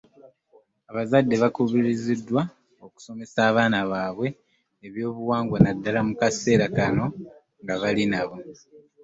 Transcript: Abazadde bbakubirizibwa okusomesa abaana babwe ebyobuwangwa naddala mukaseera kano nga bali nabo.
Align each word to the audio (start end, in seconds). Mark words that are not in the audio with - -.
Abazadde 0.91 1.35
bbakubirizibwa 1.37 2.41
okusomesa 2.85 3.39
abaana 3.49 3.79
babwe 3.91 4.27
ebyobuwangwa 4.85 5.57
naddala 5.61 5.99
mukaseera 6.07 6.65
kano 6.77 7.05
nga 7.61 7.75
bali 7.81 8.05
nabo. 8.11 8.35